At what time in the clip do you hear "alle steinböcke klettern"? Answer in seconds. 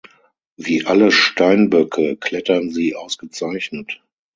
0.87-2.71